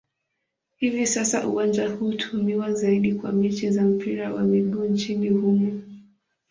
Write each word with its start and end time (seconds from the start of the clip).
Hivi 0.77 1.07
sasa 1.07 1.47
uwanja 1.47 1.89
huu 1.89 2.05
hutumiwa 2.05 2.73
zaidi 2.73 3.13
kwa 3.13 3.31
mechi 3.31 3.71
za 3.71 3.81
mpira 3.83 4.33
wa 4.33 4.43
miguu 4.43 4.85
nchini 4.85 5.29
humo. 5.29 5.81